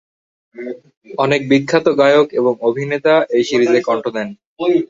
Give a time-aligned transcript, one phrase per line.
[1.17, 4.27] অনেক বিখ্যাত গায়ক এবং অভিনেতা এই সিরিজে কণ্ঠ দেন।